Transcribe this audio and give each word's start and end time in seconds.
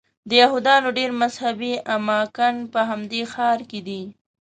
د 0.29 0.31
یهودانو 0.41 0.89
ډېر 0.97 1.09
مذهبي 1.21 1.73
اماکن 1.95 2.55
په 2.73 2.79
همدې 2.89 3.21
ښار 3.33 3.59
کې 3.69 3.79
دي. 3.87 4.01